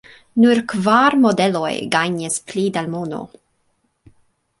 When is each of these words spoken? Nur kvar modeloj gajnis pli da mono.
Nur 0.43 0.59
kvar 0.71 1.15
modeloj 1.25 1.73
gajnis 1.97 2.39
pli 2.47 2.63
da 2.79 2.85
mono. 2.95 3.21